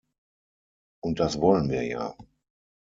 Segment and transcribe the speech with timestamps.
[1.03, 2.15] Und das wollen wir ja.